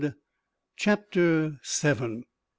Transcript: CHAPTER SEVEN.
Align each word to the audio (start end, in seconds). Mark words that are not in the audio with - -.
CHAPTER 0.77 1.59
SEVEN. 1.61 2.23